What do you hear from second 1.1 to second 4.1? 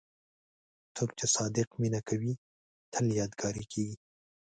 چې صادق مینه کوي، تل یادګاري کېږي.